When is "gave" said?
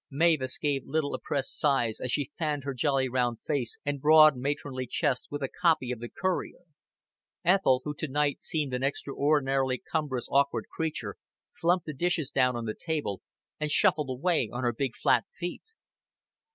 0.57-0.87